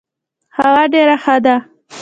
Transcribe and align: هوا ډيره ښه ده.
هوا 0.57 0.83
ډيره 0.93 1.15
ښه 1.23 1.35
ده. 1.45 1.55